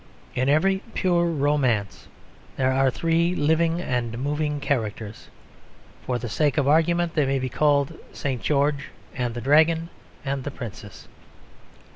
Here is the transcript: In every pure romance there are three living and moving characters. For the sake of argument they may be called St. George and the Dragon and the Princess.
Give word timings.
In 0.33 0.49
every 0.49 0.79
pure 0.95 1.25
romance 1.27 2.07
there 2.57 2.71
are 2.73 2.89
three 2.89 3.35
living 3.35 3.79
and 3.79 4.17
moving 4.17 4.59
characters. 4.59 5.29
For 6.07 6.17
the 6.17 6.27
sake 6.27 6.57
of 6.57 6.67
argument 6.67 7.13
they 7.13 7.27
may 7.27 7.37
be 7.37 7.49
called 7.49 7.99
St. 8.11 8.41
George 8.41 8.89
and 9.15 9.35
the 9.35 9.41
Dragon 9.41 9.89
and 10.25 10.43
the 10.43 10.49
Princess. 10.49 11.07